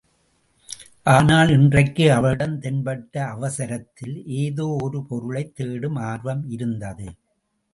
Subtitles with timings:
[1.03, 7.07] ஆனால் இன்றைக்கு அவளிடம் தென்பட்ட அவசரத்தில் ஏதோ ஒரு பொருளைத் தேடும் ஆர்வம் இருந்தது.